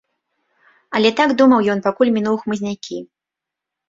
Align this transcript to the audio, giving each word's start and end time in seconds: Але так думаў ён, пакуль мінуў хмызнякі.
Але 0.99 1.09
так 1.19 1.29
думаў 1.41 1.61
ён, 1.73 1.83
пакуль 1.87 2.11
мінуў 2.15 2.39
хмызнякі. 2.45 2.97